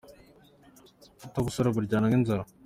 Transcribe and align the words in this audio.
utabusore 1.25 1.67
buryana 1.75 2.07
nkinzara. 2.09 2.43